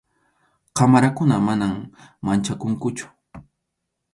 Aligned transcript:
qamarakuna, 0.77 1.35
manam 1.47 1.75
manchakunkuchu. 2.25 3.05